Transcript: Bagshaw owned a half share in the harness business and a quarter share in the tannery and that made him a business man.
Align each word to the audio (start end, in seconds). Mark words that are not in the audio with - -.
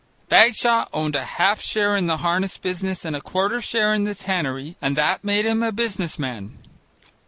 Bagshaw 0.29 0.87
owned 0.93 1.15
a 1.15 1.23
half 1.23 1.61
share 1.61 1.95
in 1.95 2.07
the 2.07 2.17
harness 2.25 2.57
business 2.57 3.05
and 3.05 3.15
a 3.15 3.21
quarter 3.21 3.61
share 3.61 3.93
in 3.93 4.03
the 4.03 4.15
tannery 4.15 4.75
and 4.81 4.95
that 4.95 5.23
made 5.23 5.45
him 5.45 5.61
a 5.61 5.71
business 5.71 6.17
man. 6.17 6.57